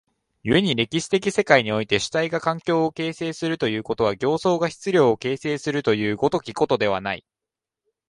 [0.43, 7.23] 故に歴史的世界において主体が環境を形成するということは、形相が質料を形成するという如きことではない。